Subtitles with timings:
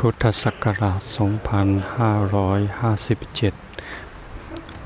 [0.06, 1.18] ุทธศักราช 2557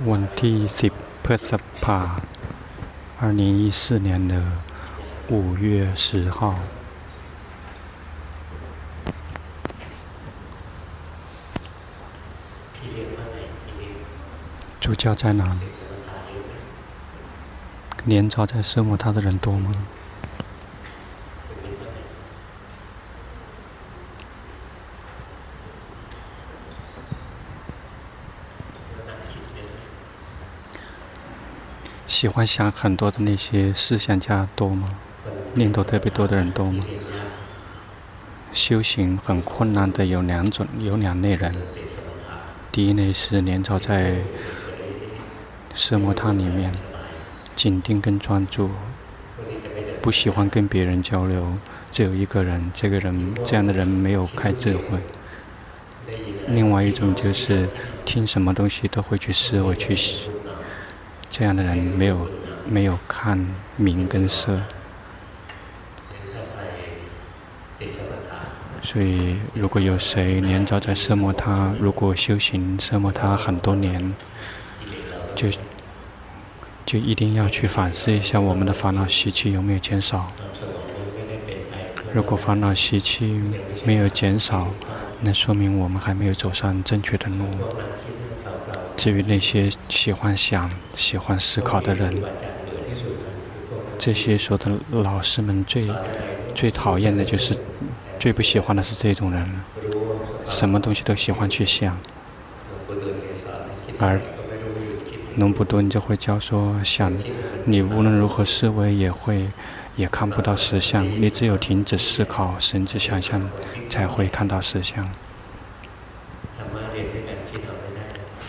[0.09, 0.57] วันที่
[0.93, 2.01] 10พฤษภา
[3.21, 4.35] 2014年的
[5.31, 5.33] 5
[5.65, 5.99] 月10
[6.39, 6.41] 号
[14.83, 15.63] 主教在哪里？
[18.07, 19.75] 连招在奢摩他的人多吗？
[32.16, 34.88] 喜欢想很多的那些思想家多吗？
[35.54, 36.86] 念头特别多的人多吗？
[38.54, 41.54] 修行很困难的有两种，有两类人。
[42.72, 44.20] 第一类是连招在
[45.76, 46.72] 奢摩他里面，
[47.54, 48.70] 紧盯跟专注，
[50.02, 51.58] 不喜欢跟别人交流，
[51.92, 52.72] 只有一个人。
[52.74, 55.00] 这个人这样的人没有开智慧。
[56.48, 57.68] 另外一种就是
[58.06, 60.32] 听什么东西都会去思维去想。
[61.38, 62.30] 这样的人没有
[62.66, 64.58] 没有看名跟色，
[68.82, 74.16] 所以如果有谁年早在奢摩他，如果修行奢摩他很多年，
[75.36, 75.50] 就
[76.86, 80.32] 就一定要去反思一下我们的烦恼习气有没有减少。
[82.14, 83.42] 如果烦恼习气
[83.84, 84.70] 没有减少，
[85.20, 87.46] 那说明我们还没有走上正确的路。
[88.98, 92.24] 至于那些喜欢想、喜欢思考的人，
[93.98, 95.88] 这些所有的老师们最
[96.54, 97.56] 最讨厌的就是，
[98.20, 99.48] 最不喜欢的是这种人，
[100.48, 101.98] 什么东西都喜欢去想。
[104.00, 104.20] 而
[105.38, 107.14] 龙布顿就会教说：想，
[107.66, 109.50] 你无论如何思维，也会
[109.96, 111.06] 也看不到实相。
[111.06, 113.50] 你只有停止思考、甚至想象，
[113.90, 115.10] 才会看到实相。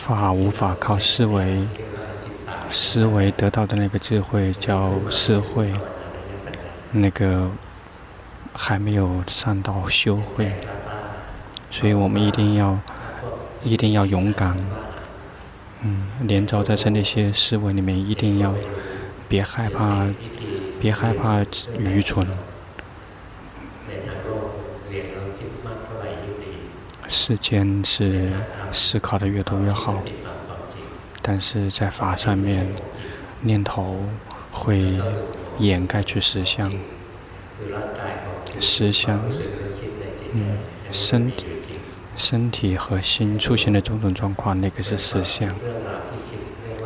[0.06, 1.66] 法无法靠思维，
[2.68, 5.72] 思维得到的那个智慧叫思慧，
[6.92, 7.50] 那个
[8.52, 10.52] 还没有上到修慧，
[11.72, 12.78] 所以我们一定要，
[13.64, 14.56] 一定要勇敢，
[15.82, 18.54] 嗯，连招在那些思维里面，一定要
[19.28, 20.06] 别害怕，
[20.80, 21.40] 别害怕
[21.78, 22.24] 愚蠢。
[27.18, 28.30] 世间是
[28.70, 30.02] 思考的越多越好，
[31.22, 32.66] 但是在法上面，
[33.40, 33.98] 念头
[34.52, 35.00] 会
[35.58, 36.70] 掩盖去实相。
[38.60, 39.18] 实相，
[40.34, 40.58] 嗯，
[40.92, 41.46] 身体
[42.14, 45.50] 身体和心出现的种种状况，那个是实相。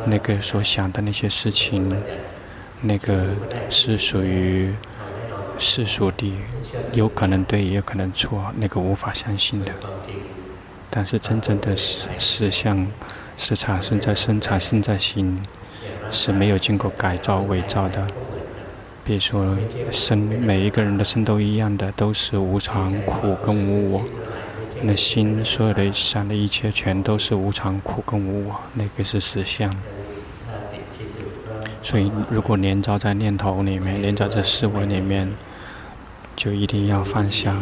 [0.05, 1.93] 那个所想的那些事情，
[2.79, 3.25] 那个
[3.69, 4.73] 是属于
[5.61, 6.33] 世俗的。
[6.91, 9.71] 有可能对，也有可能错，那个无法相信的。
[10.89, 12.85] 但是真正的实实相
[13.37, 15.41] 是产生在身，产生在心，
[16.11, 18.05] 是没有经过改造伪造的。
[19.05, 19.57] 比如说
[19.89, 24.01] 身，每一个人的身都一样的，都是无常、苦跟无我。
[24.81, 29.73] 那心所有的想的一切，全都是无常、苦跟无我，那个是实相。
[31.83, 35.31] 所以，如果连招在念头里面，连招在思维里面。
[36.35, 37.55] 就一定要放下，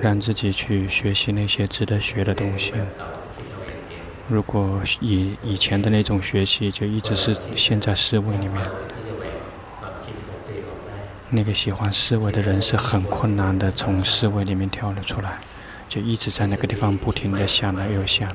[0.00, 2.72] 让自己去学习那些值得学的东西。
[4.28, 8.66] 如果以以前的那种学习，就一直是陷在思维里面，
[11.30, 15.38] 那个喜欢思维的人是很困难的，从思维里面跳了出来，
[15.88, 18.28] 就一直在那个地方不停的想了又想，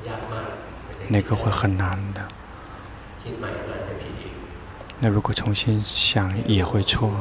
[1.10, 2.22] 那个会很难的。
[5.00, 7.12] 那如果重新想也会错。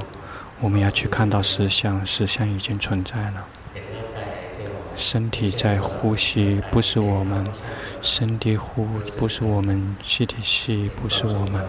[0.60, 3.46] 我们要去看到实相，实相已经存在了。
[4.94, 7.42] 身体在呼吸，不是我们；
[8.02, 11.64] 身体呼，不是我们；气体吸，不是我们。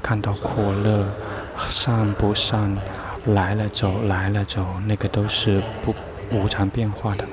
[0.00, 1.08] 看到苦乐，
[1.68, 2.78] 善不善，
[3.26, 5.92] 来了走，来了走，那个都是不
[6.30, 7.24] 无常变化的，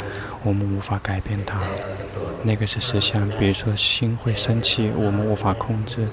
[0.44, 1.62] 我们无法改变它。
[2.42, 3.30] 那个是实相。
[3.30, 6.08] 比如说心会生气，我们无法控制，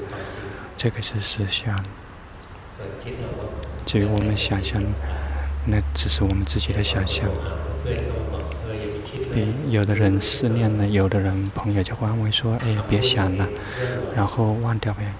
[0.76, 1.82] 这个是实相。
[3.84, 4.82] 至于我们想象，
[5.66, 7.28] 那只是我们自己的想象。
[9.68, 13.48] 有的人思念了，有的人朋友就会安慰说：“哎，别想了，
[14.14, 15.12] 然后忘掉呗。”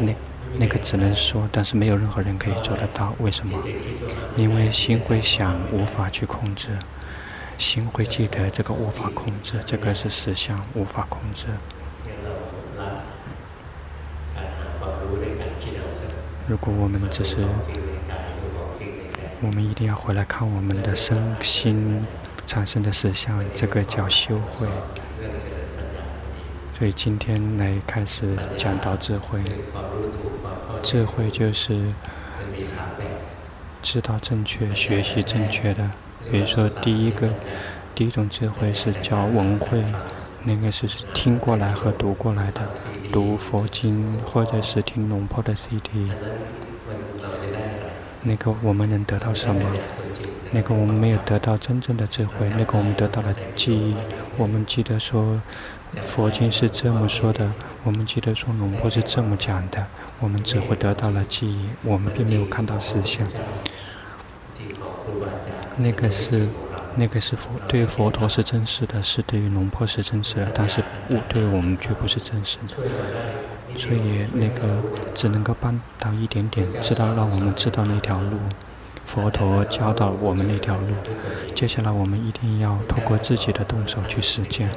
[0.00, 0.12] 那
[0.56, 3.14] 那个只能说，但是没有任何人可以做得到。
[3.20, 3.56] 为什么？
[4.36, 6.70] 因为心会想，无法去控制；
[7.56, 9.54] 心会记得，这个无法控制。
[9.64, 11.46] 这个是实相，无法控制。
[16.46, 17.36] 如果我们只是，
[19.44, 22.02] 我们一定要回来看我们的身心
[22.46, 24.66] 产生的实相，这个叫修慧。
[26.78, 29.40] 所以今天来开始讲到智慧。
[30.82, 31.92] 智慧就是
[33.82, 35.90] 知道正确、学习正确的。
[36.32, 37.28] 比如说，第一个，
[37.94, 39.84] 第一种智慧是叫闻慧，
[40.42, 42.62] 那个是听过来和读过来的，
[43.12, 46.10] 读佛经或者是听龙婆的 CD。
[48.24, 49.62] 那个我们能得到什么？
[50.50, 53.94] 那个我们没有得到真正的智慧，那个我们得到了记忆。
[54.36, 55.40] 我们记得说，
[56.00, 57.50] 佛经是这么说的，
[57.82, 59.84] 我们记得说龙婆是这么讲的，
[60.20, 63.26] 我们只会得到了记忆，我们并没有看到实相。
[65.76, 66.46] 那个是，
[66.96, 72.74] 那个是佛，对于佛陀是真实的，是对于龙婆是真实的，但是我对于我们绝不是真实的。
[73.76, 74.80] 所以那个
[75.14, 78.38] 只能够帮到一点点，知道让我们知道那条路。
[79.04, 80.86] 佛陀教导我们那条路，
[81.54, 84.70] 接下来我们一定要透过自己的动手去实践。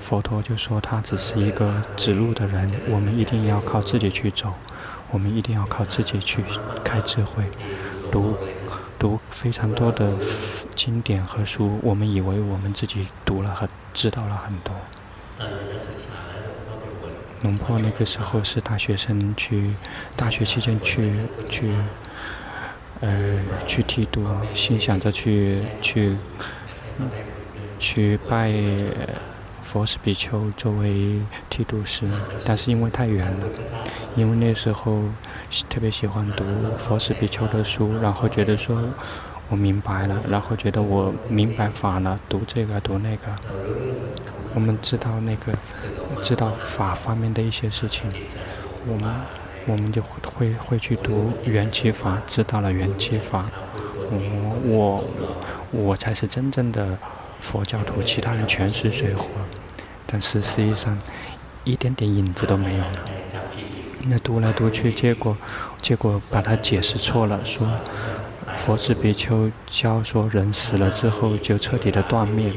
[0.00, 4.54] 佛陀就说他只是一个指路的人，我们一定要靠自己去走，
[5.10, 6.42] 我们一定要靠自己去
[6.82, 7.44] 开智慧，
[8.10, 8.34] 读
[8.98, 10.12] 读非常多的
[10.74, 14.74] 经典和书，我们以为我们自己读了和知道了很多。
[17.42, 19.74] 龙婆那个时候是大学生去，去
[20.16, 21.12] 大学期间去
[21.48, 21.72] 去，
[23.00, 26.16] 呃，去剃度，心想着去去
[27.78, 28.52] 去拜
[29.70, 31.20] 佛氏比丘作为
[31.50, 32.08] 剃度师，
[32.46, 33.46] 但是因为太远了，
[34.16, 35.02] 因为那时候
[35.68, 36.42] 特别喜欢读
[36.78, 38.82] 佛氏比丘的书，然后觉得说
[39.50, 43.24] 我明白了，然后觉得我明白法了，读这个读那个。
[44.54, 45.52] 我们知道那个，
[46.22, 48.10] 知道法方面的一些事情，
[48.86, 49.14] 我们
[49.66, 50.00] 我们就
[50.34, 53.44] 会会去读缘起法，知道了缘起法，
[54.10, 55.04] 我我
[55.70, 56.98] 我才是真正的
[57.40, 59.26] 佛教徒，其他人全是水火，
[60.06, 60.98] 但是实际上
[61.64, 63.04] 一点点影子都没有了。
[64.06, 65.36] 那读来读去，结果
[65.82, 67.66] 结果把它解释错了，说
[68.52, 72.56] 佛是比丘教说人死了之后就彻底的断灭了。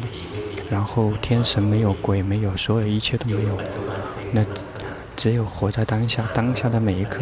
[0.69, 3.59] 然后天神没有，鬼没有，所有一切都没有，
[4.31, 4.45] 那
[5.17, 7.21] 只有活在当下，当下的每一刻。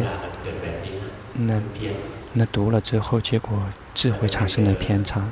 [1.32, 1.60] 那
[2.32, 3.58] 那读了之后，结果
[3.92, 5.28] 智慧产生了偏差。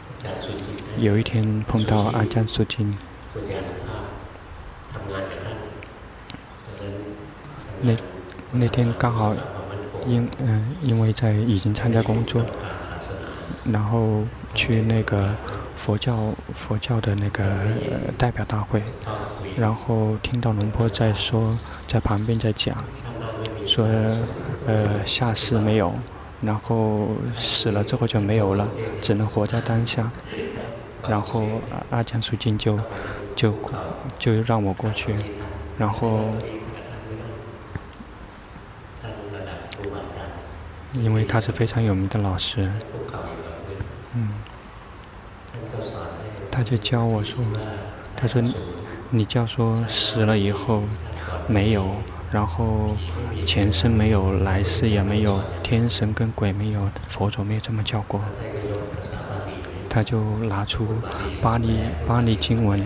[1.00, 2.96] 有一天碰到阿江素金，
[7.80, 7.94] 那
[8.52, 9.34] 那天刚好
[10.06, 12.42] 因嗯、呃、因为在已经参加工作，
[13.64, 14.24] 然后
[14.54, 15.30] 去那个。
[15.78, 17.44] 佛教佛教的那个
[18.18, 18.82] 代表大会，
[19.56, 21.56] 然后听到龙婆在说，
[21.86, 22.76] 在旁边在讲，
[23.64, 23.86] 说
[24.66, 25.94] 呃下世没有，
[26.42, 28.66] 然后死了之后就没有了，
[29.00, 30.10] 只能活在当下。
[31.08, 32.78] 然后阿阿江素静就
[33.34, 33.54] 就
[34.18, 35.14] 就让我过去，
[35.78, 36.20] 然后
[40.92, 42.70] 因为他是非常有名的老师，
[44.14, 44.34] 嗯。
[46.50, 47.44] 他就教我说
[48.16, 48.42] ：“他说，
[49.10, 50.82] 你教说死了以后
[51.46, 51.86] 没有，
[52.32, 52.96] 然后
[53.46, 58.20] 前生没有，来世也没有，天神跟鬼没有，佛祖没有这么教过。”
[59.88, 60.86] 他就拿出
[61.40, 62.82] 巴利巴利经文，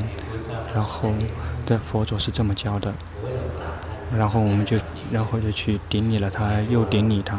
[0.74, 1.12] 然后
[1.66, 2.92] 的佛祖是这么教的，
[4.16, 4.78] 然后我们就
[5.10, 7.38] 然后就去顶礼了他，又顶礼他，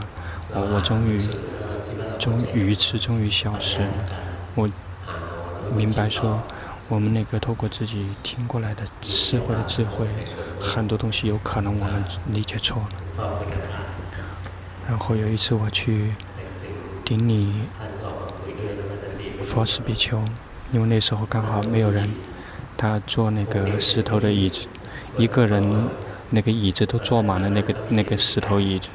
[0.54, 1.20] 我我终于
[2.20, 3.80] 终于此终于消失，
[4.56, 4.70] 我。
[5.74, 6.40] 明白说，
[6.88, 10.06] 我们那个透过自己听过来的智慧的智慧，
[10.60, 12.90] 很多东西有可能我们理解错了。
[14.88, 16.14] 然后有一次我去
[17.04, 17.54] 顶礼
[19.54, 20.20] 佛氏比丘，
[20.72, 22.10] 因为那时候刚好没有人，
[22.76, 24.68] 他坐那个石头的椅子，
[25.16, 25.88] 一个人
[26.32, 28.90] 那个椅子都坐满了那个那个石头椅子，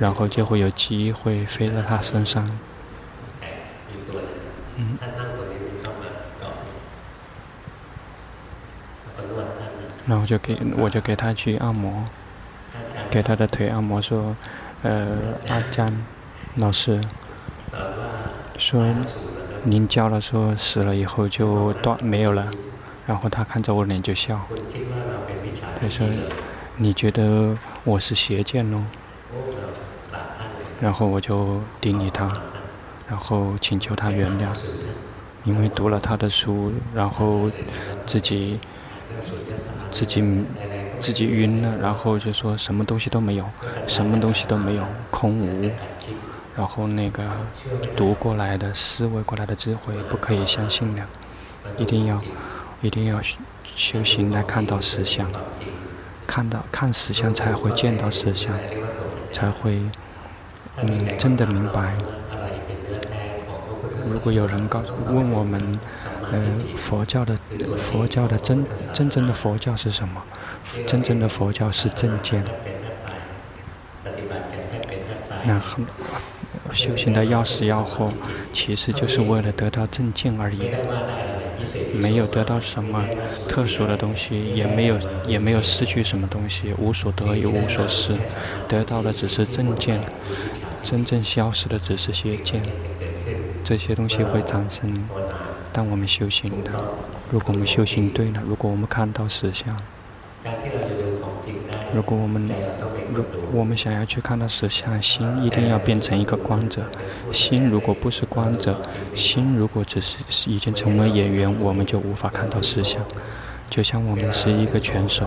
[0.00, 2.50] 然后就会有机会飞到他身上。
[4.76, 4.96] 嗯。
[10.06, 12.02] 然后就给我就给他去按摩，
[13.10, 14.34] 给他的腿按摩说，
[14.82, 15.94] 呃，阿江
[16.54, 16.98] 老师
[18.56, 18.82] 说，
[19.64, 22.50] 您教了说死了以后就断没有了，
[23.06, 24.40] 然后他看着我脸就笑，
[25.80, 26.06] 他说，
[26.76, 28.82] 你觉得我是邪见喽？
[30.80, 32.32] 然后我就顶礼他，
[33.08, 34.48] 然后请求他原谅，
[35.44, 37.50] 因为读了他的书，然后
[38.06, 38.58] 自己。
[39.90, 40.22] 自己
[41.00, 43.44] 自己晕了，然后就说什么东西都没有，
[43.86, 45.70] 什么东西都没有，空无。
[46.58, 47.22] 然后那个
[47.96, 51.04] 读过来的、思维过来的智慧不可以相信了。
[51.76, 52.20] 一定要，
[52.82, 53.20] 一定要
[53.76, 55.30] 修行来看到实相，
[56.26, 58.52] 看到看实相才会见到实相，
[59.32, 59.80] 才会
[60.82, 61.94] 嗯真的明白。
[64.04, 65.78] 如果有人告诉问我们，
[66.32, 66.42] 呃，
[66.74, 67.38] 佛教的
[67.76, 70.20] 佛教的真真正的佛教是什么？
[70.88, 72.42] 真正的佛教是正见。
[75.44, 75.86] 那很
[76.72, 78.12] 修行的要死要活，
[78.52, 80.70] 其实就是为了得到正见而已，
[81.98, 83.04] 没有得到什么
[83.48, 88.14] 特殊的东西，也没有也没有失去什么东西，无所得也无所失，
[88.68, 90.00] 得到的只是正见，
[90.82, 92.62] 真正消失的只是邪见。
[93.64, 95.08] 这些东西会产生，
[95.72, 96.70] 当我们修行的，
[97.30, 99.76] 如果我们修行对了，如果我们看到实相，
[101.94, 102.48] 如果我们
[103.12, 106.82] 如我们想要去看到实相，心一定要变成一个光者。
[107.32, 108.76] 心如果不是光者，
[109.14, 113.02] 心如果只是已经成为演员，我们就无法看到实相。
[113.70, 115.26] 就像我们是一个拳手，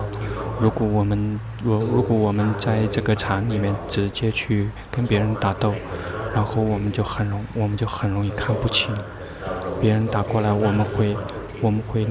[0.60, 5.74] 如果我们如如果我们在这个场里面直接去跟别人打斗。
[6.34, 8.94] 然后我们就很容，我们就很容易看不清，
[9.82, 11.14] 别人打过来，我们会，
[11.60, 12.06] 我们会，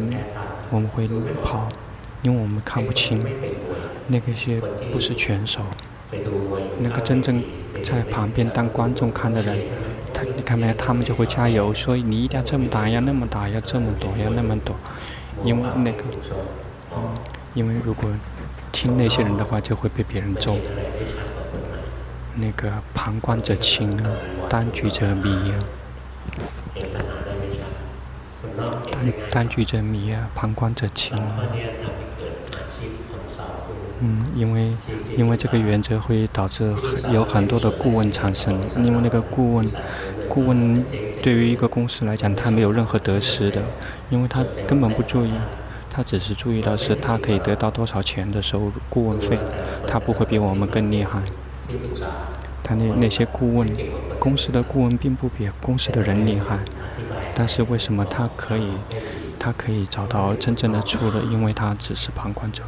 [0.70, 1.08] 我们会
[1.44, 1.68] 跑，
[2.22, 3.24] 因为我们看不清。
[4.08, 4.60] 那个些
[4.92, 5.62] 不是拳手，
[6.80, 7.42] 那个真正
[7.82, 9.58] 在旁边当观众看的人，
[10.14, 10.74] 他你看没有？
[10.74, 14.76] 他们就会加油，所以你一定要这么打，要那么打，要这么躲，要那么躲，
[15.46, 16.04] 因为那个，
[16.94, 17.10] 嗯，
[17.54, 18.10] 因为如果
[18.74, 20.58] 听那些人的话，就会被别人揍。
[22.36, 23.98] 那个旁观者清，
[24.50, 25.54] 当局者迷。
[28.92, 31.18] 当当局者迷啊，旁观者清。
[34.04, 34.72] 嗯，因为
[35.16, 36.74] 因为这个原则会导致
[37.14, 39.68] 有很多的顾问产生，因为那个顾问
[40.28, 40.84] 顾问
[41.22, 43.62] 对于一个公司来讲，他没有任何得失的，
[44.10, 45.32] 因为他根本不注意，
[45.90, 49.38] 他只是注意到是他可以得到多少钱的收入顾问费，
[49.88, 51.22] 他不会比我们更厉害。
[52.64, 53.70] 他那那些顾问，
[54.18, 56.58] 公司的顾问并不比公司的人厉害，
[57.36, 58.72] 但是为什么他可以，
[59.42, 61.20] 他可以找到真正的出路？
[61.32, 62.62] 因为他只是旁观者。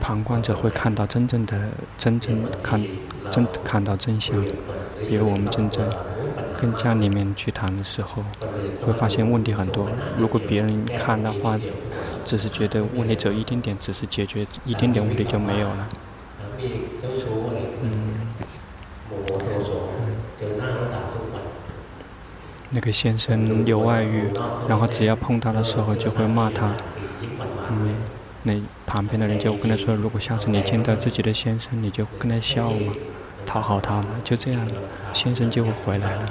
[0.00, 1.56] 旁观者会看到真正的，
[1.96, 2.84] 真正看，
[3.30, 4.36] 真看到真相。
[5.08, 5.88] 比如我们真正
[6.60, 8.24] 跟家里面去谈的时候，
[8.84, 9.88] 会发现问题很多。
[10.18, 11.56] 如果别人看的话，
[12.24, 15.88] 只是觉得问题只有一点点，只是解决一点点问题就没有了。
[22.70, 24.24] 那个先生有外遇，
[24.68, 26.74] 然后只要碰他的时候就会骂他。
[27.70, 27.94] 嗯，
[28.42, 28.54] 那
[28.86, 32.92] 旁边的人就跟他说：“如果下次你见到自己的先生，你就跟他笑嘛，
[33.44, 34.66] 讨好他嘛。”就这样，
[35.12, 36.28] 先生就会回来了。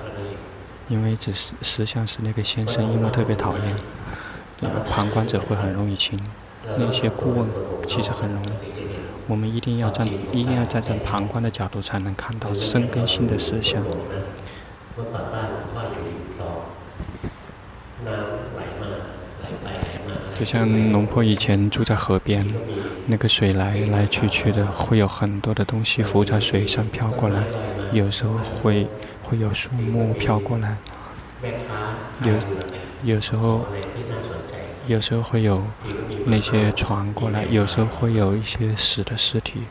[0.88, 3.76] 因为只是实相是那个先生，因为特别讨厌，
[4.60, 6.20] 那个旁观者会很容易亲。
[6.78, 7.48] 那些顾问
[7.88, 8.50] 其实很容易。
[9.28, 13.38] 我们一定要站，一定要站在旁观的角度，才能看到深根性的
[20.34, 22.46] 就像龙婆以前住在河边，
[23.06, 27.44] 那个水来来去去的，会有很多的东西浮在水上飘过来，
[27.92, 28.88] 有时候会
[29.22, 30.78] 会有树木飘过来，
[32.24, 32.34] 有
[33.16, 33.66] 有时候
[34.88, 35.62] 有时候会有
[36.26, 39.64] 那些船过来，有时候会有一些死的尸体。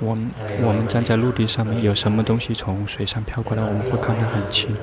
[0.00, 0.30] 我们
[0.62, 4.76] 我们站在陆地上面，有什么东西从水上飘过来，我们会看得很清。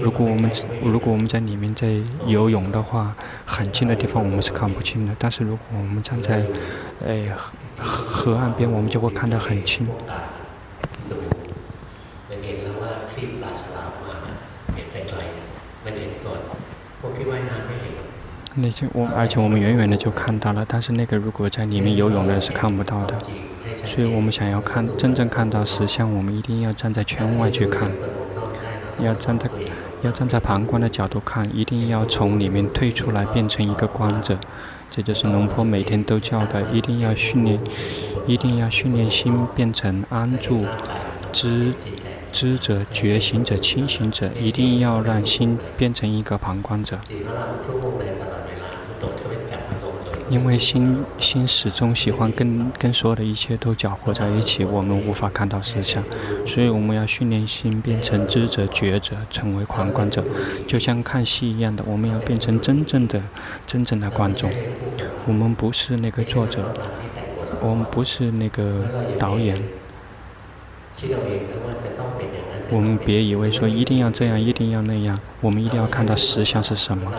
[0.00, 0.50] 如果我们
[0.82, 3.14] 如果我们在里面在游泳的话，
[3.46, 5.14] 很近的地方我们是看不清的。
[5.18, 6.44] 但是如果我们站在，
[7.06, 7.28] 哎
[7.78, 9.86] 河河岸边，我们就会看得很清。
[18.54, 23.14] 那些我而且我们远远的就看到了，但是那个如果在里面游泳的人是看不到的。
[23.84, 27.90] 所以我们想要看真正看到实相，我们一定要站在圈外去看，
[29.00, 29.48] 要站在
[30.02, 34.38] 要站在旁观的角度看，一定要从里面退出来，变成一个观者。
[34.90, 37.60] 这就是龙坡每天都教的，一定要训练，
[38.26, 40.64] 一定要训练心变成安住、
[41.30, 41.74] 知
[42.32, 46.98] 知者、觉醒者、清醒者，一定要让心变成一个旁观者。
[50.30, 56.04] 因为心心始终喜欢跟跟所有的一切都搅和在一起，我们无法看到实相，
[56.46, 60.22] 所以我们要训练心变成知者、觉者，成为旁观者，
[60.66, 63.22] 就像看戏一样的，我们要变成真正的、
[63.66, 64.50] 真正的观众。
[65.26, 66.74] 我们不是那个作者，
[67.62, 68.84] 我们不是那个
[69.18, 69.56] 导演，
[72.70, 77.10] 我们别以为说一定要这样，一定要那样，我们一定要看到实相是什么。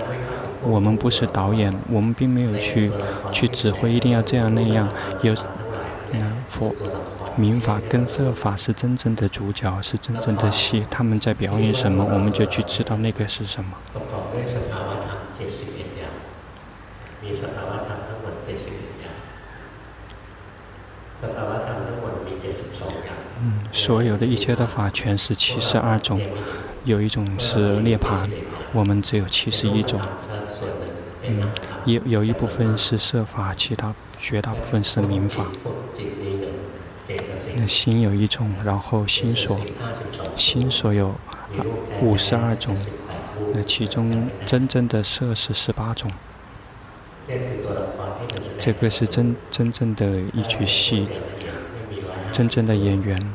[0.64, 2.92] 我们不是导演，我们并没有去
[3.32, 4.88] 去指挥，一定要这样那样。
[5.22, 5.34] 有，
[6.12, 6.74] 那佛、
[7.36, 13.72] 明法跟色法是真正的主角，是真正的戏，他们在表演什么，我们就去知道那个是什么。
[23.42, 26.20] 嗯，所有的一切的法全是七十二种，
[26.84, 28.28] 有一种是涅槃，
[28.74, 30.00] 我们只有七十一种。
[31.30, 31.52] 嗯，
[31.86, 35.46] 有有一部分是色法，其他绝大部分是明法。
[37.56, 39.60] 那心有一种，然后心所，
[40.36, 41.14] 心所有
[42.02, 42.76] 五十二种，
[43.54, 46.12] 那其中真正的色是十八种。
[48.58, 51.08] 这个是真真正的一出戏，
[52.32, 53.34] 真正的演员。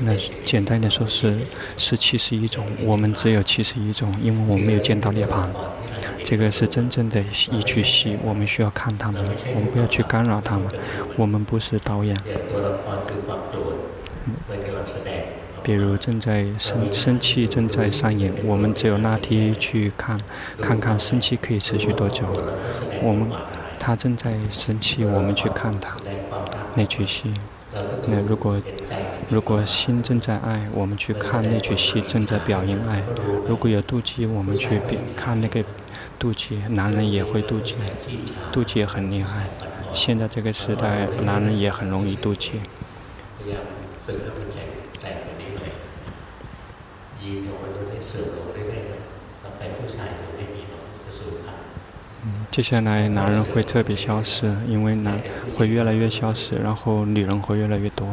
[0.00, 0.14] 那
[0.44, 1.36] 简单点说是
[1.76, 5.48] 是七十一种，我们只有七十一种，因为我们没有见到涅槃。
[6.22, 9.24] 这个是真正的一出戏，我们需要看他们，
[9.54, 10.66] 我们不要去干扰他们，
[11.16, 12.16] 我们不是导演。
[15.62, 20.20] 比如正在生生气正在上演，我们只有那天去看，
[20.60, 22.24] 看看生气可以持续多久。
[23.02, 23.28] 我们
[23.78, 25.96] 他正在生气，我们去看他
[26.74, 27.32] 那出戏。
[28.06, 28.60] 那如果
[29.30, 33.02] 如果心正在爱，我们去看那出戏正在表演爱。
[33.46, 34.80] 如果有妒忌，我们去
[35.14, 35.62] 看那个
[36.18, 36.56] 妒忌。
[36.70, 37.74] 男人也会妒忌，
[38.50, 39.44] 妒忌很厉害。
[39.92, 42.60] 现在这个时代，男人也很容易妒忌。
[52.50, 55.20] 接下来男人会特别消失，因为男
[55.56, 58.06] 会越来越消失，然后女人会越来越多。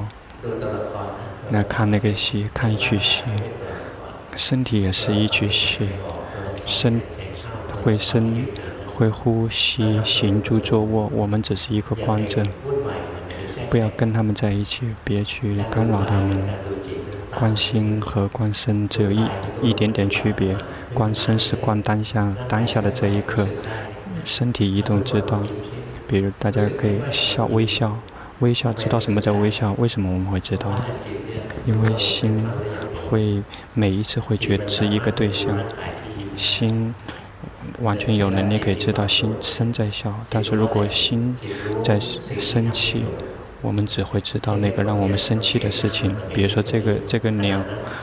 [1.52, 3.24] 来看那个戏，看一曲戏，
[4.36, 5.88] 身体也是一曲戏，
[6.66, 7.01] 身
[7.84, 8.46] 会身
[8.88, 12.42] 会呼吸，行住坐卧，我们只是一个观者，
[13.70, 16.42] 不要跟他们在一起，别去干扰他们。
[17.38, 19.27] 观心和观身只有一
[19.62, 20.55] 一点点区别，
[20.94, 23.46] 观身是观当下，当下的这一刻，
[24.24, 25.42] 身体移动之道。
[26.08, 28.00] 比如大家可以笑微笑，
[28.40, 29.74] 微笑知道什么叫微笑？
[29.78, 30.70] 为什么我们会知道？
[31.66, 32.46] 因为心
[32.94, 33.42] 会
[33.74, 35.58] 每一次会觉知一个对象，
[36.36, 36.94] 心
[37.82, 41.36] 完全有能力可以知道心身在笑，但是如果心
[41.84, 43.04] 在生气。
[43.62, 47.60] 我们只会知道那个让我们生气的事情，比如说这个这个脸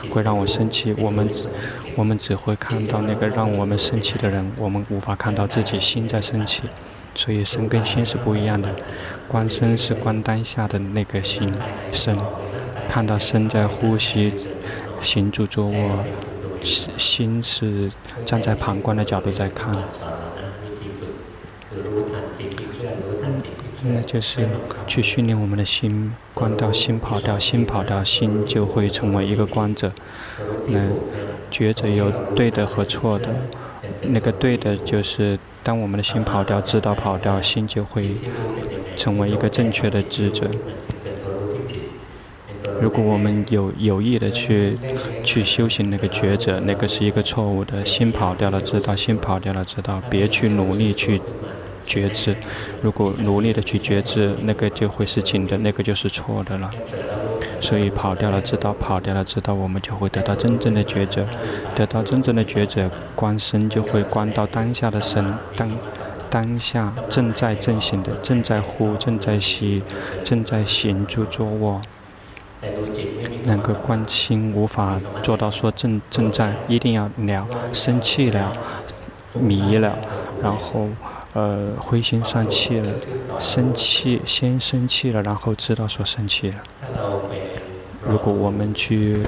[0.09, 1.29] 会让我生气，我们
[1.95, 6.63] 我们只会看到那个让我们生气的人，我们无法看到自己心在生气，
[7.15, 8.69] 所以身跟心是不一样的。
[9.27, 11.51] 观身是观当下的那个心
[11.91, 12.17] 身，
[12.87, 14.33] 看到身在呼吸、
[15.01, 16.03] 行住坐卧，
[16.61, 17.91] 心是
[18.25, 19.75] 站在旁观的角度在看。
[23.85, 24.47] 那就是
[24.87, 29.91] 去训练我们的心，观到心跑掉，心跑掉，心就会成为一个观者。
[30.67, 30.79] 那
[31.51, 33.27] 觉者有对的和错的，
[34.01, 38.15] 那个对的就是当我们的心跑掉，知道跑掉，心就会
[38.97, 40.47] 成为一个正确的知者。
[42.81, 44.77] 如果我们有有意的去
[45.23, 51.21] 去修行那个觉者，那个是一个错误的，心跑掉了，知道心跑掉了，知道，别去努力去。
[51.85, 52.33] 觉知，
[52.81, 56.71] 如果努力的去觉知，那个就会是紧的，那个就是错的了。
[57.63, 61.25] 所以跑掉了，知道跑掉了，知道我们就会得到真正的觉者，
[61.73, 65.71] 得到真正的觉者，观身就会观到当下的身，当
[66.29, 69.81] 当下正在正行的，正在呼，正在吸，
[70.25, 71.81] 正在行住坐卧。
[73.45, 78.51] 那个观心无法做到说正正在，一定要了，生气了，
[79.33, 79.97] 迷了，
[80.41, 80.89] 然后。
[81.33, 82.93] 呃，灰心丧气了，
[83.39, 86.55] 生气先生气了，然后知道说生气了。
[88.07, 89.23] 如果我们去，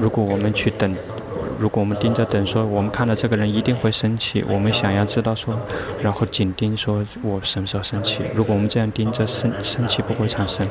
[0.00, 0.96] 如果我们去等，
[1.58, 5.58] 如果我们盯着等，说我们看到这个人一定会生气，我们想要知道说，
[6.00, 8.22] 然后紧盯说我什么时候生气。
[8.34, 10.66] 如果我们这样盯着生生气不会产生。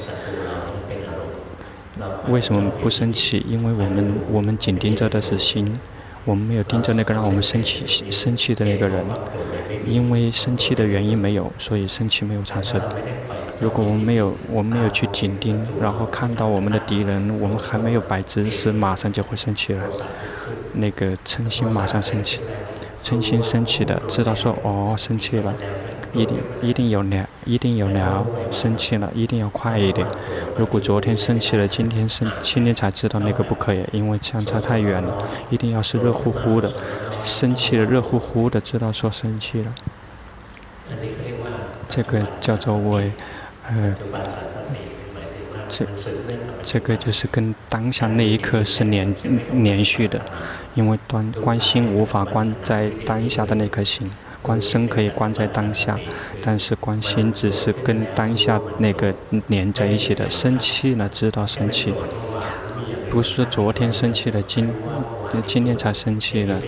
[2.27, 3.45] 为什么不生气？
[3.47, 5.79] 因为我们我们紧盯着的是心。
[6.25, 9.05] 我们没有盯着那个让我们生气生气的那个人，
[9.85, 12.81] 因为生气的原因没有，所以生气没有产生。
[13.61, 19.83] 如果我们没有，我们没有去紧盯，然后看到我们的敌人，我们还没有摆姿势，马上就会生气了。
[20.73, 22.41] 那个嗔心马上生气，
[23.01, 25.53] 嗔心生气的知道说哦生气了，
[26.15, 30.07] 一定一定有聊，一定有聊，生气了，一定要快一点。
[30.57, 35.17] 如果昨天生气了，今天生，今天才知道那个不可以，因为相差太远了。
[35.49, 36.71] 一定要是热乎乎的，
[37.23, 39.75] 生气了，热乎乎的，知道说生气了。
[41.89, 43.11] 这个叫做为，
[43.67, 43.95] 呃，
[45.67, 45.85] 这
[46.63, 49.13] 这个就是跟当下那一刻是连
[49.51, 50.21] 连续的，
[50.75, 54.09] 因为端关心无法关在当下的那颗心。
[54.45, 55.99] 观身可以观在当下，
[56.39, 59.11] 但是观心只是跟当下那个
[59.47, 60.29] 连在一起的。
[60.29, 61.91] 生气了，知道生气，
[63.09, 64.69] 不是昨天生气了，今
[65.47, 66.61] 今天才生气了，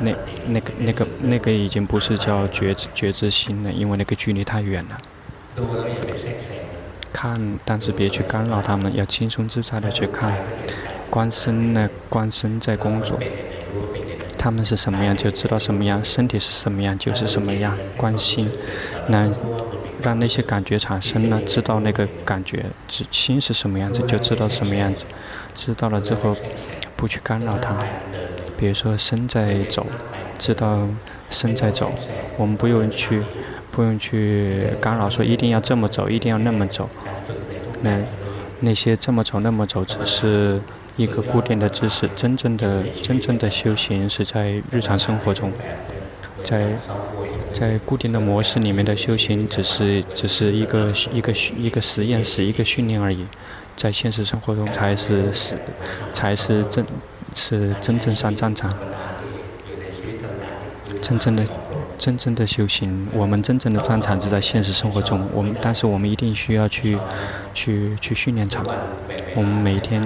[0.00, 0.14] 那
[0.48, 4.98] 那个那个那个已经不是叫觉觉知心了，因为那个距离太远了。
[7.10, 10.36] 看，但是别去干扰他们，要轻松自在的去看。
[11.08, 13.18] 观身呢，观身在工作。
[14.44, 17.74] 他们是什么样就知道什么样，身体是什么样就是什么样。
[17.96, 18.46] 关心，
[19.08, 19.26] 那
[20.02, 25.06] 让那些感觉产生了，知道那个感觉，知心是什么样子就知道什么样子。
[25.54, 26.36] 知道了之后，
[26.94, 27.74] 不去干扰它。
[28.58, 29.86] 比如说身在走，
[30.36, 30.86] 知道
[31.30, 31.90] 身在走，
[32.36, 33.22] 我们不用去，
[33.70, 36.90] 不用去干扰，说一定要这么走，一定要那么走。
[37.80, 37.98] 那
[38.60, 40.60] 那些这么走那么走，只是。
[40.96, 45.52] 一个固定的姿势，真正的真正的修行是在日常生活中，
[46.42, 46.72] 在
[47.52, 53.26] 在固定的模式里面的修行，只是只是一个一个一个实验室，一个训练而已，
[53.76, 55.58] 在现实生活中才是是
[56.12, 56.84] 才是真
[57.34, 58.72] 是真正上战场，
[61.00, 61.44] 真正的。
[61.96, 65.26] 真正的修行，我们真正的战场是在现实生活中。
[65.32, 66.98] 我们，但是我们一定需要去，
[67.54, 68.66] 去去训练场。
[69.36, 70.04] 我们每天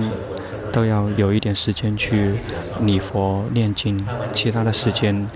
[0.72, 2.34] 都要有一点时间去
[2.82, 5.28] 礼佛念经，其他的时间，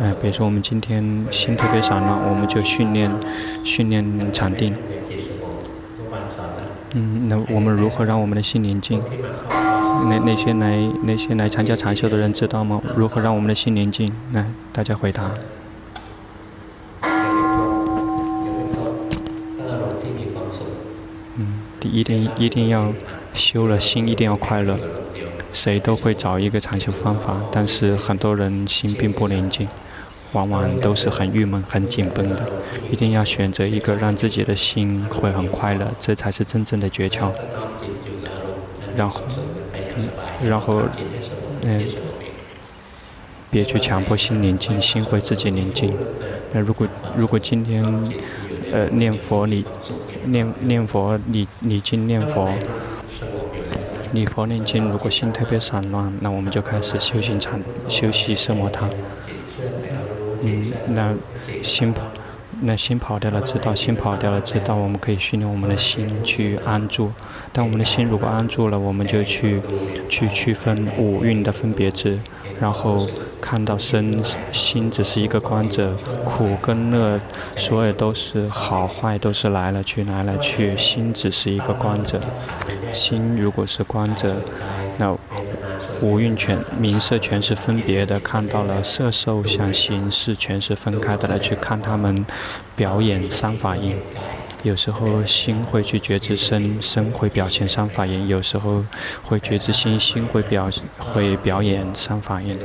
[0.00, 3.10] 呃，比如说我们今天心特别散乱，我们就训练
[3.64, 4.74] 训练禅定。
[6.94, 9.00] 嗯，那我们如何让我们的心宁静？
[10.08, 12.82] 那那些来那些来参加禅修的人知道吗？
[12.96, 14.12] 如何让我们的心宁静？
[14.32, 15.30] 来，大家回答。
[21.36, 22.92] 嗯一定一定要
[23.32, 24.76] 修了心，一定要快乐。
[25.52, 29.68] 谁都会找一个禅修方法，但是很多人心并不宁静，
[30.32, 32.48] 往往都是很郁闷、很紧绷的。
[32.90, 37.30] 一定要选择一个让自己的心会很快乐，这才是真正的诀窍。
[38.96, 39.20] 然后，
[40.42, 40.82] 然后，
[41.66, 41.84] 嗯，
[43.50, 45.94] 别去强迫心宁静，心会自己宁静。
[46.52, 47.84] 那如果如果今天，
[48.70, 49.64] 呃，念佛你。
[50.24, 52.52] 念念佛，礼礼经念佛，
[54.12, 54.88] 礼佛念经。
[54.88, 58.88] 如果心特别散乱，那我们就开始修行禅，修习奢摩他。
[60.42, 61.14] 嗯，那
[61.62, 62.02] 心跑，
[62.60, 67.12] 那心跑掉了，知道心跑掉了，知道我们可以训练我们的心去安住。
[67.52, 69.60] 当我们的心如果安住了，我们就去
[70.08, 72.18] 去区分五蕴的分别执，
[72.62, 73.06] 然后。
[73.44, 74.22] 看到身
[74.52, 75.92] 心只是一个观者，
[76.24, 77.20] 苦跟乐，
[77.56, 80.76] 所有都是好坏，都是来了去，来了去。
[80.76, 82.20] 心只是一个观者，
[82.92, 84.36] 心如果是观者，
[84.96, 85.12] 那
[86.00, 92.24] 五蕴全名色全是分别的，看到了色受想行识全是分开的，来去看他们
[92.76, 93.96] 表演三法印。
[94.62, 98.84] 有时候心会去觉知身，身会表现三法印；有时候
[99.22, 102.56] 会觉知心，心会表会表演三法印。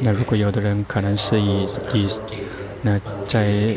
[0.00, 2.08] 那如果有的人可能是以以
[2.82, 3.76] 那在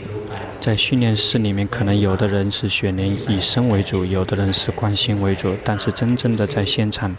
[0.60, 7.16] 在训练室里面，可能有的人是学练以身为主，有的人是观心为主，但是真正的在现场，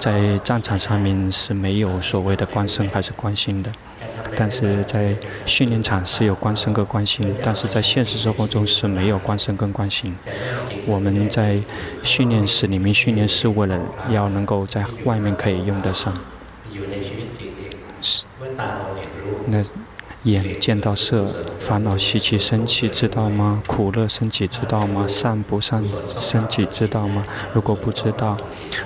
[0.00, 3.70] 在战场上面是没有所谓的观身还是观心的。
[4.36, 10.16] 但是在训练场是有观身跟关心，但是在现实生活中是没有观身跟关心。
[10.86, 11.60] 我们在
[12.02, 13.78] 训练室里面训练是为了
[14.10, 16.12] 要能够在外面可以用得上。
[18.00, 18.24] 是，
[19.46, 19.62] 那
[20.24, 21.26] 眼见到色，
[21.58, 23.62] 烦恼习气生起，知道吗？
[23.66, 25.06] 苦乐生起，知道吗？
[25.06, 27.24] 善不善生起，知道吗？
[27.52, 28.36] 如果不知道，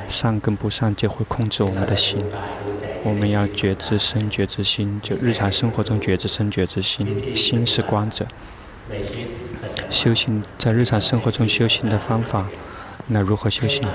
[0.06, 2.22] 善跟不善就会控制我们的心。
[3.02, 7.34] 我们要觉知身，觉知心，就日常生活中觉知身，觉知心。
[7.34, 8.26] 心是观者。
[9.88, 12.46] 修行在日常生活中修行的方法，
[13.06, 13.88] 那如何修行？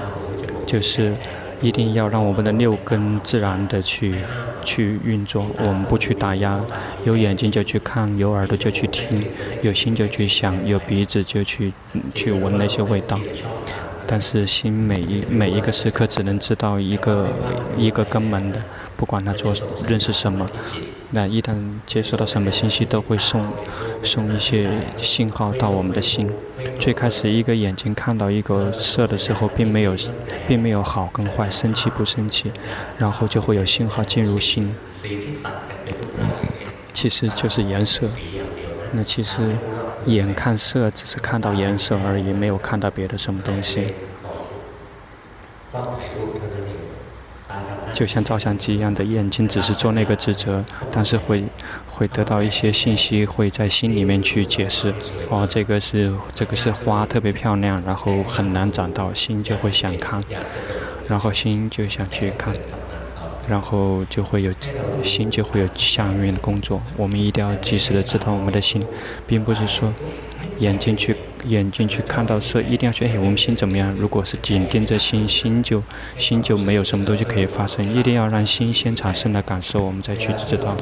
[0.65, 1.13] 就是
[1.61, 4.15] 一定要让我们的六根自然的去
[4.63, 6.61] 去运作，我们不去打压。
[7.03, 9.23] 有眼睛就去看，有耳朵就去听，
[9.61, 11.73] 有心就去想，有鼻子就去
[12.13, 13.19] 去闻那些味道。
[14.09, 17.27] 但是心每一每一个时刻只能知道一个
[17.75, 18.61] 一个根本的，
[18.95, 19.53] 不管他做
[19.85, 20.47] 认识什么，
[21.11, 21.53] 那一旦
[21.85, 23.45] 接收到什么信息，都会送
[24.03, 26.29] 送一些信号到我们的心。
[26.79, 29.95] 最开始，一个眼睛看到一个色的时候，并没有
[30.47, 32.51] 并没有好跟坏，生气不生气，
[32.97, 34.75] 然后就会有信号进入心。
[36.93, 38.07] 其实就是颜色。
[38.91, 39.55] 那其实
[40.05, 43.93] 眼看色，只是看到颜色而已，没有看到别的什么东西。
[47.97, 51.43] 就像照相机一样的眼睛，只是做那个职责，但是会
[51.87, 54.93] 会得到一些信息，会在心里面去解释。
[55.31, 60.23] 哦，这个是这个是花，特别漂亮，然后很难长到，心就会想看，
[61.07, 62.55] 然后心就想去看，
[63.49, 64.53] 然后就会有
[65.01, 66.79] 心就会有下面的工作。
[66.97, 68.85] 我们一定要及时的知道我们的心，
[69.25, 69.91] 并不是说
[70.57, 71.15] 眼睛去。
[71.45, 73.05] 眼睛去看到色，一定要去。
[73.05, 73.93] 哎，我们心怎么样？
[73.93, 75.81] 如果是紧盯着心，心就
[76.17, 77.89] 心就没有什么东西可以发生。
[77.95, 80.75] 一定要让心先产生了感受，我们再去知道。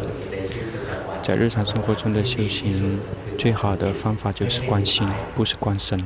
[1.22, 3.00] 在日常生活中的修行，
[3.38, 6.00] 最好的方法就是观心，不是观身。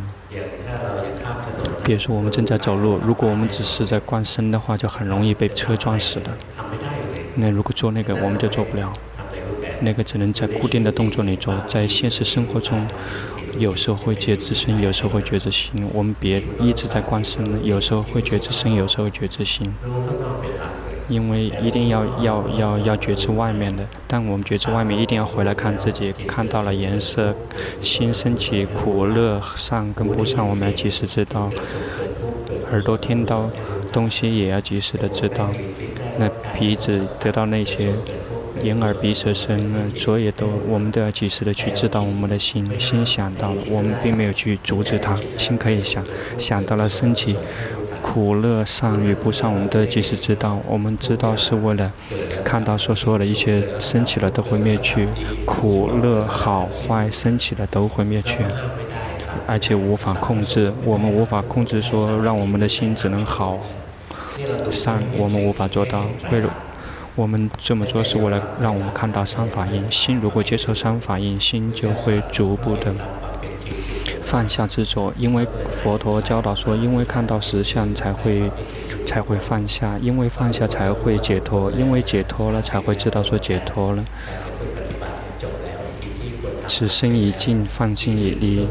[1.86, 6.32] 比如说，我们正在走路，如果我们只是在观身的话，就很容易被车撞死的。
[7.36, 8.91] 那如果做那个，我们就做不了。
[9.82, 12.86] 那个只能在固定的动作里做，在现实生活中。
[13.57, 15.89] 有时候会觉知身，有时候会觉知心。
[15.93, 19.73] 我们别一直在观身，有时候会觉知身，有时候觉知心。
[21.07, 27.33] 因为一定要要要要觉知外面的，但我们觉知外面，一定要回来看自己，看到了颜色，
[27.81, 31.49] 心升起苦乐上跟不上，我们要及时知道。
[32.71, 33.49] 耳朵听到
[33.91, 35.49] 东西也要及时的知道。
[36.19, 37.91] 那鼻子得到那些。
[38.63, 46.03] 眼耳鼻舌身呢，所有都，我们都要及时的去知道我们的心，心想到了，我们并没有去阻止它，心可以想，
[46.37, 47.35] 想到了升起
[48.01, 51.91] 苦乐上与不上，我们都及时知道，我们知道是为了
[52.43, 55.07] 看到所有的一切升起了都会灭去，
[55.45, 58.39] 苦乐好坏升起了都会灭去，
[59.47, 63.59] 而且无法控制，我们无法控制说让我们的心只能好
[64.69, 66.41] 善，我们无法做到，会。
[67.19, 69.91] 我们这么做是为了让我们看到三法印。
[69.91, 72.93] 心如果接受三法印，心就会逐步的
[74.21, 75.13] 放下执着。
[75.17, 78.49] 因为佛陀教导说，因为看到实相才会
[79.05, 84.05] 才会放下，因为放下才会解脱，因为解脱了才会知道说解脱了。
[86.69, 88.65] 此生已尽，放心已离，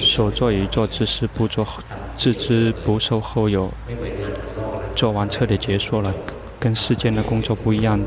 [0.00, 1.66] 所作已作，知识不作，
[2.16, 3.70] 自知不受后有。
[4.94, 6.14] 做完彻底结束了。
[6.60, 8.00] 跟世间的工作不一样，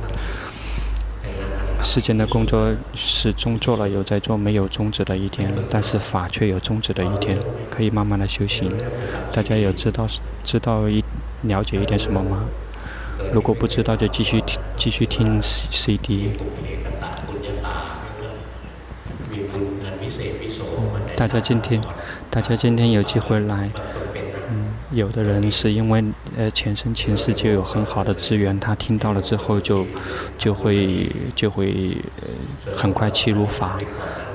[1.83, 7.37] 世间的工作始终做了有在做，没有终止的一天，但是法却有终止的一天，
[7.69, 8.71] 可以慢慢的修行。
[9.33, 10.05] 大家有知道
[10.43, 11.03] 知道一
[11.43, 12.45] 了解一点什么吗？
[13.31, 16.31] 如果不知道就继续听继续听 CD。
[21.15, 21.79] 大家今天
[22.29, 23.69] 大家今天有机会来。
[24.93, 26.03] 有的人是因为
[26.37, 29.85] 呃前生前世就有很好的资源，他听到了之后就
[30.37, 31.97] 就会就会
[32.75, 33.79] 很快契入法。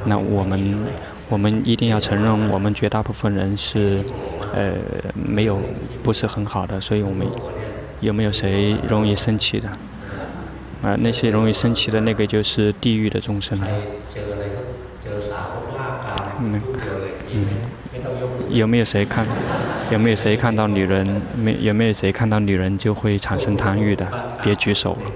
[0.05, 0.79] 那我们
[1.29, 4.01] 我们一定要承认，我们绝大部分人是
[4.55, 4.73] 呃
[5.15, 5.61] 没有
[6.03, 7.27] 不是很好的，所以我们
[8.01, 9.69] 有没有谁容易生气的？
[9.69, 13.67] 啊、呃，那些容易生气的那个就是地狱的众生了。
[16.39, 16.63] 嗯
[17.33, 17.47] 嗯，
[18.51, 19.27] 有没有谁看？
[19.91, 21.23] 有没有谁看到女人？
[21.37, 24.07] 没有没有谁看到女人就会产生贪欲的？
[24.43, 25.11] 别举手了。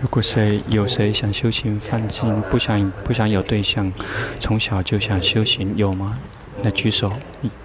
[0.00, 3.92] 如果谁有谁想修行放进，不想不想有对象，
[4.38, 6.18] 从小就想修行，有吗？
[6.62, 7.12] 那举手。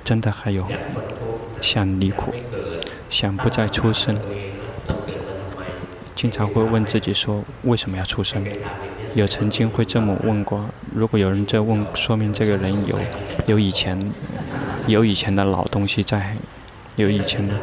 [0.04, 0.66] 真的还有，
[1.60, 2.34] 想离苦，
[3.10, 4.18] 想不再出生。
[6.16, 8.44] 经常会问自己说：“为什么要出生？”
[9.14, 10.66] 有曾经会这么问过。
[10.94, 12.98] 如果有人在问，说明这个人有
[13.46, 14.12] 有以前
[14.88, 16.36] 有以前的老东西在，
[16.96, 17.54] 有以前的。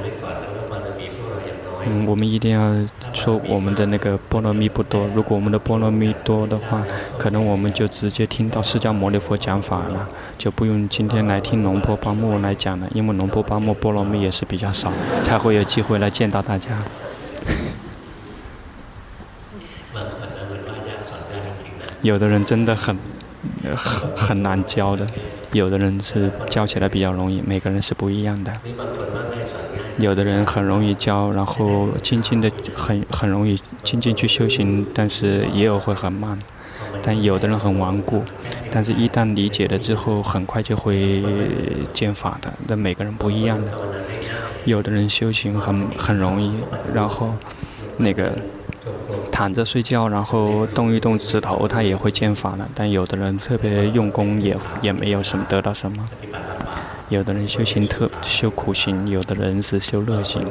[1.85, 5.05] 嗯，我们一定要说我们的那个波罗蜜不多。
[5.15, 6.87] 如果我们的波罗蜜多的话，
[7.19, 12.89] 可能我们就直接听到释迦牟尼佛讲法了，就不用今天来听龙婆巴木来讲了。
[12.95, 14.93] 因为龙婆巴木波罗蜜也是比较少，
[15.25, 16.79] 才会有机会来见到大家。
[22.03, 22.97] 有的人真的很，
[23.77, 25.07] 很很难教的，
[25.53, 28.53] 有的人是教起来比较容易，每个人是不一样的。
[29.99, 36.39] 有的人很容易教，然后静静的很很容易静静去修行，但是也有会很慢。
[37.05, 38.23] 但有的人很顽固，
[38.71, 41.23] 但是一旦理解了之后，很快就会
[41.93, 42.53] 见法的。
[42.67, 43.71] 但每个人不一样的，
[44.65, 46.53] 有的人修行很很容易，
[46.95, 47.35] 然后
[47.97, 48.33] 那个
[49.31, 52.67] 躺着睡觉，然后动一动指头，他也会见法的。
[52.75, 56.07] 但有的人特别用功也，也也没有什么得到什么。
[57.09, 60.47] 有的人修行特修苦行，有的人是修乐行，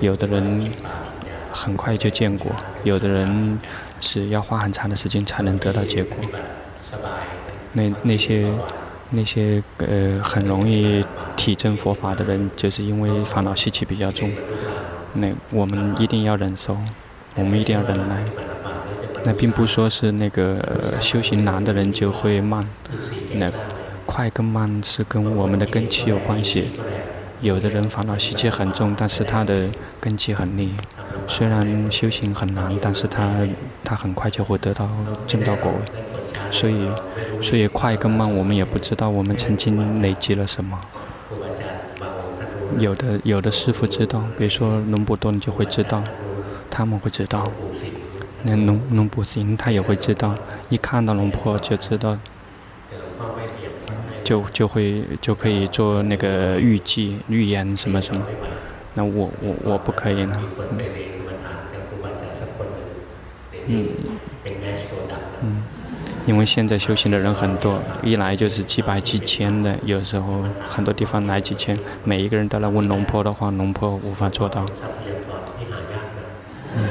[0.00, 0.70] 有的人
[1.52, 2.50] 很快就见果，
[2.82, 3.58] 有的人
[4.00, 6.16] 是要花很长的时间才能得到结果。
[7.72, 8.52] 那那些
[9.10, 11.04] 那些呃很容易
[11.36, 14.30] 体证佛法的人，就是因为烦恼习气比较重。
[15.12, 16.76] 那我们一定要忍受，
[17.36, 18.24] 我们一定要忍耐。
[19.24, 22.68] 那并不说是那个、修行难的人就会慢，
[23.34, 23.50] 那。
[24.06, 26.68] 快跟慢是跟我们的根气有关系。
[27.40, 29.66] 有的人烦恼习气很重，但是他的
[29.98, 30.74] 根器很利。
[31.26, 33.34] 虽然修行很难，但是他
[33.82, 34.86] 他很快就会得到
[35.26, 35.78] 正道果位。
[36.50, 36.86] 所以，
[37.40, 40.78] 所以快跟慢，我们也不知道我们曾经累积了什么。
[42.78, 46.04] 有的有的师傅知道，比如说龙普顿就会知道，
[46.70, 47.50] 他们会知道。
[48.42, 50.34] 那龙龙不行他也会知道，
[50.68, 52.18] 一看到龙婆就知道。
[54.24, 58.24] 就就会就可以做那个预计预言什么什么，
[58.94, 60.40] 那我我我不可以呢。
[63.66, 63.86] 嗯
[65.42, 65.62] 嗯，
[66.26, 74.64] 因为现在修行的人很多，一来就是几百几千的，有时候很多地方来几千，每一个人都来问龙婆的话，龙婆无法做到。
[76.76, 76.88] 嗯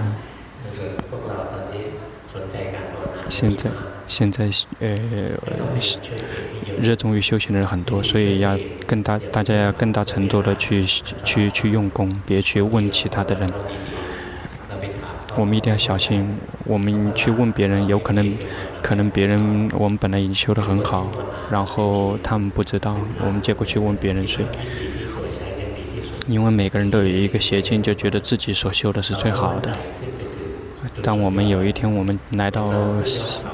[0.00, 0.14] 嗯，
[3.30, 3.70] 现在。
[4.06, 4.98] 现在呃，
[6.80, 10.84] 热衷于修行的人很多，所以要更大，大家要更大程度的去
[11.22, 13.48] 去去用功，别去问其他的人。
[15.36, 16.26] 我们一定要小心，
[16.64, 18.36] 我们去问别人，有可能
[18.82, 21.06] 可能别人我们本来已经修得很好，
[21.48, 24.48] 然后他们不知道，我们结果去问别人，所以
[26.26, 29.78] 因为每个人都有一个邪见，就觉得自己所修的是最好的。
[31.02, 32.70] 当我们有一天我们来到，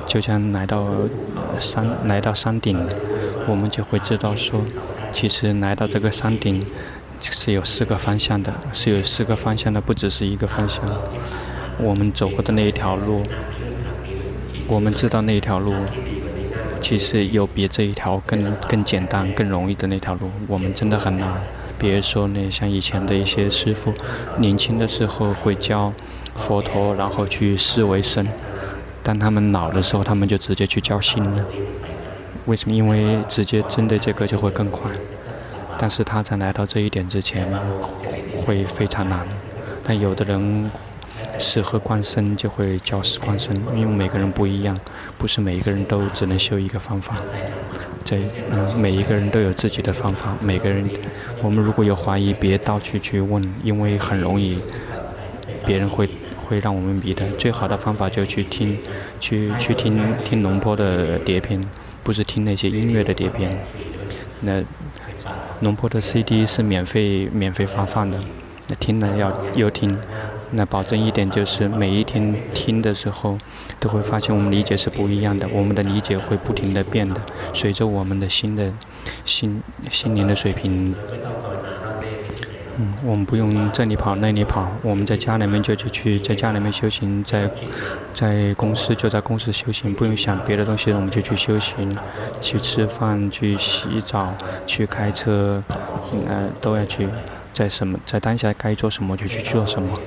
[0.06, 0.86] 就像来到
[1.58, 2.78] 山，来到山顶，
[3.46, 4.60] 我们就会知道说，
[5.12, 6.66] 其实来到这个山顶
[7.20, 10.84] 是有四个方向的，是有四个方向的，不只是一个方向。
[11.78, 13.22] 我们走过的那一条路，
[14.66, 15.74] 我们知道那一条路，
[16.80, 21.30] 其实有比这一条更更简单、更容易的那条路，我们真的很难。
[21.78, 23.92] 比如说那像以前的一些师傅，
[24.38, 25.92] 年轻的时候会教。
[26.38, 28.28] 佛陀，然后去视为圣。
[29.02, 31.46] 当他们老的时候，他们就直接去教心了。
[32.44, 32.76] 为什么？
[32.76, 34.90] 因为直接针对这个就会更快。
[35.78, 37.48] 但是他在来到这一点之前，
[38.36, 39.26] 会非常难。
[39.82, 40.70] 但有的人
[41.38, 43.56] 适合观身，就会教观身。
[43.74, 44.78] 因为每个人不一样，
[45.16, 47.16] 不是每一个人都只能修一个方法。
[48.06, 48.16] 这，
[48.50, 50.34] 嗯，每一个人都有自己的方法。
[50.40, 50.88] 每个人，
[51.42, 54.58] 我们如果有怀疑，别到处去问，因为很容易，
[55.66, 56.08] 别人会。
[56.48, 57.26] 会让我们迷的。
[57.36, 58.78] 最好的方法就去听，
[59.18, 61.60] 去去听听龙坡的碟片，
[62.04, 63.58] 不是听那些音乐的碟片。
[64.42, 64.62] 那
[65.58, 68.20] 龙坡的 CD 是免费免费发放的，
[68.68, 69.98] 那听了要又听，
[70.56, 73.36] 那保证一点就是每一天听的时候，
[73.78, 77.20] 都会发现我们理解是不一样的，我们的理解会不停的变的，
[77.52, 78.72] 随着我们的心的
[79.24, 80.94] 心心灵的水平。
[82.78, 87.50] 嗯，我们不用这里跑那里跑，我们在家里面就去去，在家里面修行，在
[88.12, 91.96] 在公司就在公司修行，不用想别的东西，我们就去修行，
[92.38, 94.34] 去吃饭，去洗澡，
[94.66, 95.62] 去开车，
[96.28, 97.08] 呃，都要去，
[97.52, 99.98] 在什么在当下该做什么就去做什么，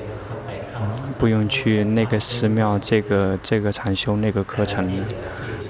[1.18, 4.89] 不用去那个寺庙，这个这个禅修那个课程。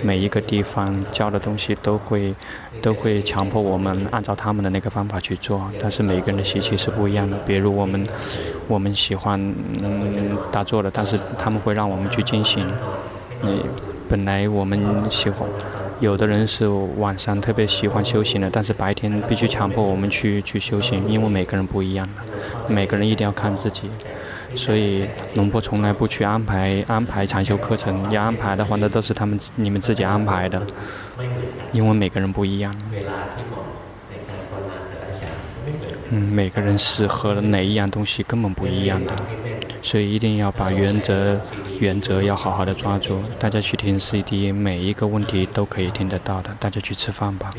[0.02, 2.34] 每一个地方教的东西都会，
[2.82, 7.36] 都会强迫我们按照他们的那个方法去做，但是每个人的习气是不一样的。
[7.46, 8.08] 比如我们，
[8.70, 9.38] 我们喜欢
[9.82, 12.66] 嗯打坐的，但是他们会让我们去进行。
[13.42, 13.66] 你
[14.08, 15.46] 本来我们喜欢，
[16.00, 16.66] 有的人是
[16.98, 22.08] 晚上特别喜欢修行的，但是白天必须强迫我们去去修行，因为每个人不一样，
[22.70, 23.90] 每个人一定要看自己。
[24.56, 30.62] 所以龙婆从来不去安排安排禅修课程，要安排的话，那都是他们你们自己安排的，
[31.72, 32.76] 因为每个人不一样。
[36.12, 39.14] 嗯，每个人适合哪一样东西根本不一样的，
[39.84, 41.40] 所以一定要把原则
[41.80, 43.22] 原则要好好的抓住。
[43.38, 46.50] 大家去听 CD，每一个问题都可以听得到的。
[46.60, 47.54] 大家去吃饭吧。